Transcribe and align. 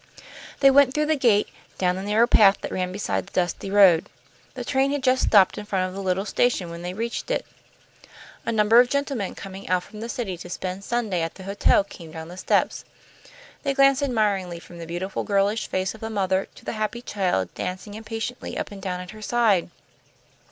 They 0.61 0.71
went 0.71 0.95
through 0.95 1.05
the 1.05 1.15
gate, 1.15 1.47
down 1.77 1.95
the 1.95 2.01
narrow 2.01 2.25
path 2.25 2.57
that 2.61 2.71
ran 2.71 2.91
beside 2.91 3.27
the 3.27 3.33
dusty 3.33 3.69
road. 3.69 4.09
The 4.55 4.65
train 4.65 4.91
had 4.91 5.03
just 5.03 5.27
stopped 5.27 5.59
in 5.59 5.65
front 5.67 5.87
of 5.87 5.93
the 5.93 6.01
little 6.01 6.25
station 6.25 6.71
when 6.71 6.81
they 6.81 6.95
reached 6.95 7.29
it. 7.29 7.45
A 8.43 8.51
number 8.51 8.79
of 8.79 8.89
gentlemen, 8.89 9.35
coming 9.35 9.69
out 9.69 9.83
from 9.83 9.99
the 9.99 10.09
city 10.09 10.37
to 10.39 10.49
spend 10.49 10.83
Sunday 10.83 11.21
at 11.21 11.35
the 11.35 11.43
hotel, 11.43 11.83
came 11.83 12.09
down 12.11 12.29
the 12.29 12.37
steps. 12.37 12.83
They 13.61 13.75
glanced 13.75 14.01
admiringly 14.01 14.57
from 14.59 14.79
the 14.79 14.87
beautiful, 14.87 15.23
girlish 15.23 15.67
face 15.67 15.93
of 15.93 16.01
the 16.01 16.09
mother 16.09 16.47
to 16.55 16.65
the 16.65 16.71
happy 16.71 17.03
child 17.03 17.53
dancing 17.53 17.93
impatiently 17.93 18.57
up 18.57 18.71
and 18.71 18.81
down 18.81 19.01
at 19.01 19.11
her 19.11 19.21
side. 19.21 19.69